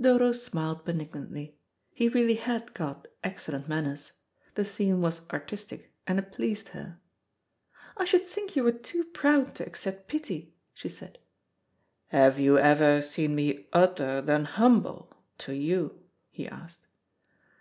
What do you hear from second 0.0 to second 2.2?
Dodo smiled benignantly. He